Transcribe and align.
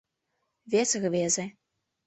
Вес 0.71 0.89
рвезе. 1.01 1.45